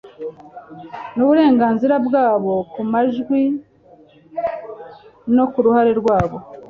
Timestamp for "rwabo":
6.01-6.37